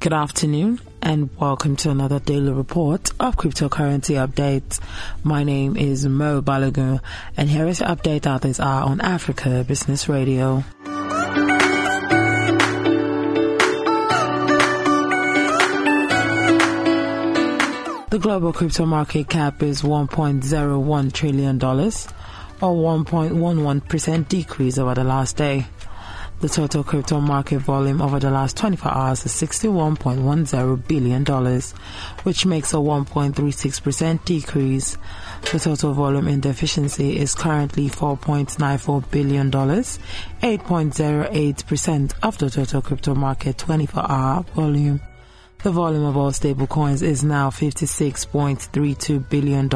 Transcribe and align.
Good 0.00 0.14
afternoon 0.14 0.80
and 1.02 1.28
welcome 1.38 1.76
to 1.76 1.90
another 1.90 2.20
daily 2.20 2.50
report 2.52 3.10
of 3.20 3.36
cryptocurrency 3.36 4.16
updates. 4.16 4.80
My 5.22 5.44
name 5.44 5.76
is 5.76 6.06
Mo 6.06 6.40
Balogun 6.40 7.02
and 7.36 7.50
here 7.50 7.66
is 7.66 7.80
the 7.80 7.84
update 7.84 8.22
that 8.22 8.46
is 8.46 8.58
are 8.58 8.84
on 8.84 9.02
Africa 9.02 9.62
Business 9.68 10.08
Radio. 10.08 10.64
The 18.08 18.18
global 18.18 18.54
crypto 18.54 18.86
market 18.86 19.28
cap 19.28 19.62
is 19.62 19.82
$1.01 19.82 21.12
trillion, 21.12 21.56
or 21.62 23.04
1.11% 23.04 24.28
decrease 24.28 24.78
over 24.78 24.94
the 24.94 25.04
last 25.04 25.36
day. 25.36 25.66
The 26.40 26.48
total 26.48 26.82
crypto 26.82 27.20
market 27.20 27.58
volume 27.58 28.00
over 28.00 28.18
the 28.18 28.30
last 28.30 28.56
24 28.56 28.90
hours 28.90 29.26
is 29.26 29.32
$61.10 29.32 30.88
billion, 30.88 31.22
which 32.22 32.46
makes 32.46 32.72
a 32.72 32.76
1.36% 32.76 34.24
decrease. 34.24 34.96
The 35.52 35.58
total 35.58 35.92
volume 35.92 36.28
in 36.28 36.40
deficiency 36.40 37.18
is 37.18 37.34
currently 37.34 37.90
$4.94 37.90 39.10
billion, 39.10 39.50
8.08% 39.50 42.14
of 42.22 42.38
the 42.38 42.48
total 42.48 42.80
crypto 42.80 43.14
market 43.14 43.58
24 43.58 44.10
hour 44.10 44.42
volume. 44.54 45.02
The 45.62 45.72
volume 45.72 46.06
of 46.06 46.16
all 46.16 46.30
stablecoins 46.30 47.02
is 47.02 47.22
now 47.22 47.50
$56.32 47.50 49.28
billion, 49.28 49.68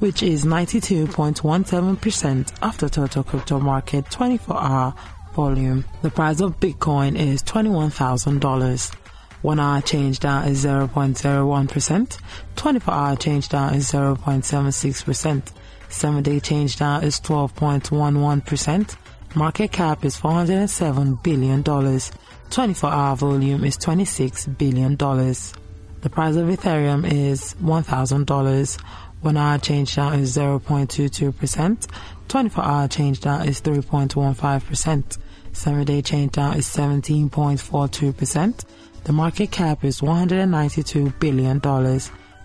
which 0.00 0.24
is 0.24 0.44
92.17% 0.44 2.52
of 2.60 2.76
the 2.78 2.90
total 2.90 3.22
crypto 3.22 3.60
market 3.60 4.10
24 4.10 4.60
hour 4.60 4.92
volume. 5.36 5.84
The 6.02 6.10
price 6.10 6.40
of 6.40 6.58
Bitcoin 6.58 7.16
is 7.16 7.42
$21,000. 7.42 8.94
One 9.42 9.60
hour 9.60 9.80
change 9.82 10.18
down 10.18 10.48
is 10.48 10.64
0.01%. 10.64 12.18
24 12.56 12.94
hour 12.94 13.16
change 13.16 13.48
down 13.50 13.74
is 13.74 13.92
0.76%. 13.92 15.52
7 15.88 16.22
day 16.22 16.40
change 16.40 16.76
down 16.76 17.04
is 17.04 17.20
12.11%. 17.20 18.96
Market 19.36 19.70
cap 19.70 20.04
is 20.04 20.16
$407 20.16 21.22
billion. 21.22 21.62
24 21.62 22.90
hour 22.90 23.16
volume 23.16 23.64
is 23.64 23.76
$26 23.76 24.56
billion. 24.58 24.96
The 24.96 26.10
price 26.10 26.36
of 26.36 26.48
Ethereum 26.48 27.10
is 27.10 27.54
$1,000. 27.62 28.80
One 29.20 29.36
hour 29.36 29.58
change 29.58 29.96
down 29.96 30.18
is 30.18 30.36
0.22%. 30.36 31.86
24 32.28 32.64
hour 32.64 32.88
change 32.88 33.20
down 33.20 33.48
is 33.48 33.60
3.15%. 33.60 35.18
7 35.52 35.84
day 35.84 36.02
change 36.02 36.32
down 36.32 36.56
is 36.56 36.66
17.42%. 36.66 38.64
The 39.04 39.12
market 39.12 39.50
cap 39.50 39.84
is 39.84 40.00
$192 40.00 41.18
billion. 41.20 41.60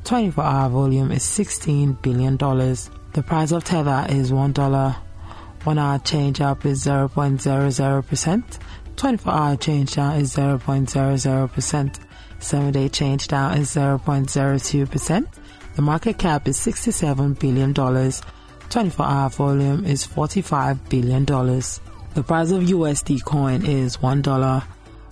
24 0.03 0.43
hour 0.43 0.69
volume 0.69 1.11
is 1.11 1.23
$16 1.23 2.01
billion. 2.01 2.37
The 2.37 3.23
price 3.23 3.51
of 3.51 3.63
Tether 3.63 4.05
is 4.09 4.31
$1. 4.31 4.95
One 5.63 5.77
hour 5.77 5.99
change 5.99 6.41
up 6.41 6.65
is 6.65 6.85
0.00%. 6.85 8.59
24 8.95 9.33
hour 9.33 9.55
change 9.57 9.95
down 9.95 10.19
is 10.19 10.35
0.00%. 10.35 11.99
7 12.39 12.71
day 12.71 12.89
change 12.89 13.27
down 13.27 13.57
is 13.57 13.69
0.02%. 13.75 15.27
The 15.75 15.81
market 15.81 16.17
cap 16.17 16.47
is 16.47 16.57
$67 16.57 17.39
billion. 17.39 17.73
24 18.71 19.05
hour 19.05 19.29
volume 19.29 19.85
is 19.85 20.07
$45 20.07 20.89
billion. 20.89 21.25
The 21.25 22.23
price 22.23 22.51
of 22.51 22.63
USD 22.63 23.21
coin 23.25 23.65
is 23.65 23.97
$1. 23.97 24.63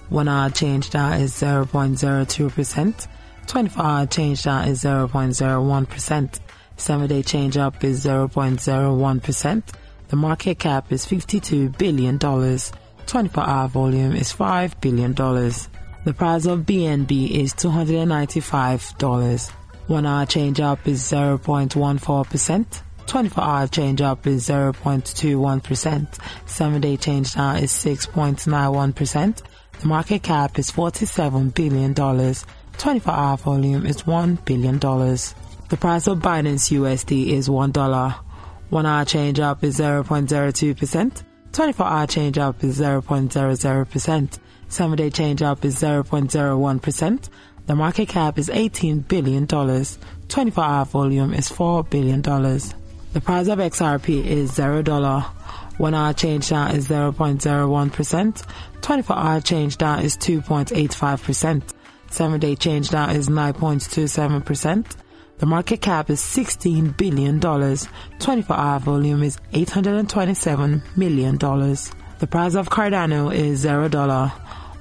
1 0.09 0.28
hour 0.30 0.50
change 0.50 0.90
down 0.90 1.14
is 1.20 1.34
0.02%. 1.34 3.08
24 3.47 3.84
hour 3.84 4.06
change 4.06 4.44
down 4.44 4.68
is 4.70 4.84
0.01%. 4.84 6.40
7 6.78 7.08
day 7.08 7.22
change 7.22 7.58
up 7.58 7.84
is 7.84 8.06
0.01%. 8.06 9.64
The 10.08 10.16
market 10.16 10.58
cap 10.58 10.90
is 10.94 11.06
$52 11.06 11.78
billion. 11.78 12.18
24 12.18 13.44
hour 13.44 13.68
volume 13.68 14.16
is 14.16 14.31
$5 14.31 14.80
billion. 14.80 15.14
The 15.14 16.14
price 16.14 16.46
of 16.46 16.59
BNB 16.62 17.31
is 17.31 17.53
$295. 17.56 19.52
1 19.88 20.06
hour 20.06 20.26
change 20.26 20.62
up 20.62 20.88
is 20.88 21.02
0.14%. 21.02 22.84
24 23.09 23.44
hour 23.44 23.68
change 23.68 24.02
up 24.02 24.28
is 24.28 24.47
0.21%. 24.47 26.20
7 26.46 26.81
day 26.81 26.96
change 26.96 27.34
down 27.34 27.56
is 27.58 27.72
6.91%. 27.72 29.42
The 29.80 29.88
market 29.88 30.22
cap 30.22 30.59
is 30.59 30.70
$47 30.70 31.52
billion. 31.56 31.96
24 31.96 33.14
hour 33.14 33.38
volume 33.38 33.88
is 33.88 34.03
$1 34.03 34.46
billion. 34.46 34.78
The 34.78 35.78
price 35.78 36.06
of 36.06 36.20
Binance 36.20 36.70
USD 36.70 37.30
is 37.30 37.50
$1. 37.50 38.16
1 38.70 38.86
hour 38.86 39.06
change 39.06 39.40
up 39.40 39.64
is 39.64 39.80
0.02%. 39.80 41.24
24 41.52 41.86
hour 41.88 42.06
change 42.06 42.38
up 42.38 42.64
is 42.64 42.80
0.00%. 42.80 44.40
7 44.68 44.96
day 44.96 45.09
change 45.09 45.41
up 45.41 45.66
is 45.66 45.81
0.01%. 45.81 47.30
The 47.66 47.76
market 47.76 48.08
cap 48.08 48.38
is 48.38 48.50
$18 48.50 49.08
billion. 49.08 49.47
24 49.47 50.64
hour 50.64 50.86
volume 50.86 51.34
is 51.34 51.50
$4 51.50 51.90
billion. 51.90 52.78
The 53.12 53.22
price 53.22 53.47
of 53.47 53.58
XRP 53.58 54.24
is 54.24 54.52
$0. 54.52 55.24
1 55.80 55.94
hour 55.96 56.14
change 56.14 56.50
down 56.50 56.75
is 56.75 56.88
0.01%. 56.90 58.44
24 58.81 59.16
hour 59.16 59.42
change 59.42 59.78
down 59.78 60.00
is 60.03 60.16
2.85%. 60.18 61.64
7 62.12 62.40
day 62.40 62.56
change 62.56 62.90
down 62.90 63.09
is 63.12 63.28
9.27%. 63.30 64.96
The 65.40 65.46
market 65.46 65.81
cap 65.81 66.09
is 66.09 66.22
$16 66.22 66.97
billion. 66.97 67.40
24 67.40 68.56
hour 68.56 68.80
volume 68.80 69.24
is 69.24 69.38
$827 69.53 70.97
million. 70.97 71.38
The 71.38 72.28
price 72.28 72.55
of 72.55 72.70
Cardano 72.70 73.34
is 73.34 73.66
$0. 73.66 74.32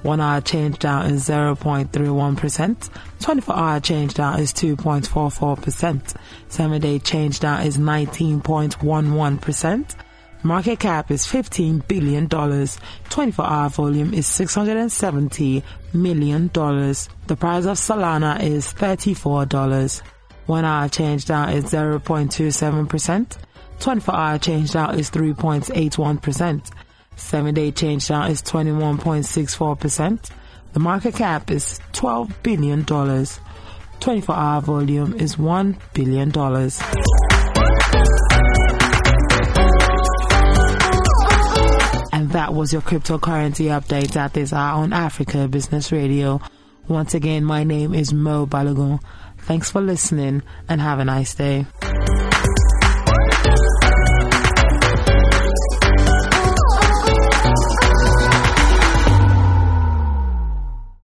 1 0.03 0.21
hour 0.21 0.41
change 0.41 0.77
down 0.79 1.05
is 1.07 1.27
0.31%. 1.27 2.89
24 3.19 3.55
hour 3.55 3.79
change 3.79 4.13
down 4.13 4.39
is 4.39 4.53
2.44%. 4.53 6.15
7 6.47 6.81
day 6.81 6.99
change 6.99 7.39
down 7.39 7.65
is 7.65 7.77
19.11%. 7.77 9.95
Market 10.41 10.79
cap 10.79 11.11
is 11.11 11.27
$15 11.27 11.85
billion. 11.87 12.29
24 12.29 13.45
hour 13.45 13.69
volume 13.69 14.13
is 14.13 14.25
$670 14.25 15.63
million. 15.93 16.47
The 16.47 17.35
price 17.37 17.65
of 17.65 17.77
Solana 17.77 18.41
is 18.41 18.73
$34. 18.73 20.01
1 20.45 20.65
hour 20.65 20.87
change 20.87 21.25
down 21.25 21.49
is 21.49 21.65
0.27%. 21.65 23.37
24 23.79 24.15
hour 24.15 24.37
change 24.37 24.71
down 24.71 24.97
is 24.97 25.11
3.81%. 25.11 26.71
7 27.19 27.53
day 27.53 27.71
change 27.71 28.09
now 28.09 28.25
is 28.27 28.41
21.64%. 28.41 30.29
The 30.73 30.79
market 30.79 31.15
cap 31.15 31.51
is 31.51 31.79
$12 31.93 32.31
billion. 32.43 32.85
24 32.85 34.35
hour 34.35 34.61
volume 34.61 35.13
is 35.19 35.35
$1 35.35 35.79
billion. 35.93 36.31
And 42.13 42.31
that 42.31 42.53
was 42.53 42.71
your 42.71 42.81
cryptocurrency 42.81 43.67
update 43.67 44.15
at 44.15 44.33
this 44.33 44.53
hour 44.53 44.81
on 44.83 44.93
Africa 44.93 45.47
Business 45.47 45.91
Radio. 45.91 46.41
Once 46.87 47.13
again, 47.13 47.43
my 47.43 47.63
name 47.63 47.93
is 47.93 48.13
Mo 48.13 48.45
Balogun. 48.45 48.99
Thanks 49.39 49.71
for 49.71 49.81
listening 49.81 50.43
and 50.67 50.81
have 50.81 50.99
a 50.99 51.05
nice 51.05 51.33
day. 51.35 51.65